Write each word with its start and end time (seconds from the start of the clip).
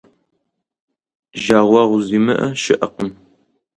Жагъуэгъу 1.43 1.99
зимыӏэ 2.07 2.47
щыӏэкъым. 2.61 3.11